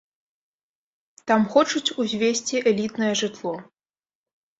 [1.31, 3.53] Там хочуць узвесці элітнае жытло.